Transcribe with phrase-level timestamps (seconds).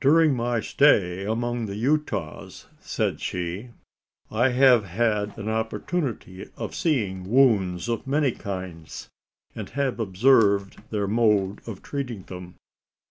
[0.00, 3.68] "During my stay among the Utahs," said she,
[4.30, 9.10] "I have had an opportunity of seeing wounds of many kinds,
[9.54, 12.54] and have observed their mode of treating them.